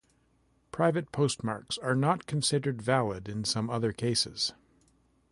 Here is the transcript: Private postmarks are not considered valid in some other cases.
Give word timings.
Private 0.71 1.11
postmarks 1.11 1.77
are 1.77 1.93
not 1.93 2.25
considered 2.25 2.81
valid 2.81 3.29
in 3.29 3.43
some 3.43 3.69
other 3.69 3.91
cases. 3.93 4.51